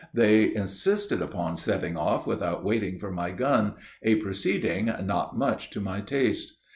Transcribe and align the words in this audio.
They 0.15 0.55
insisted 0.55 1.21
upon 1.21 1.57
setting 1.57 1.95
off 1.95 2.25
without 2.25 2.63
waiting 2.63 2.97
for 2.97 3.11
my 3.11 3.29
gun, 3.29 3.75
a 4.01 4.15
proceeding 4.15 4.91
not 5.03 5.37
much 5.37 5.69
to 5.69 5.79
my 5.79 6.01
taste. 6.01 6.55